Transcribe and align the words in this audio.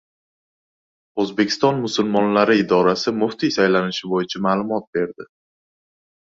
O‘zbekiston 1.23 1.81
musulmonlari 1.83 2.55
idorasi 2.61 3.13
muftiy 3.19 3.53
saylanishi 3.59 4.11
bo‘yicha 4.15 4.43
ma’lumot 4.49 4.89
berdi 4.99 5.29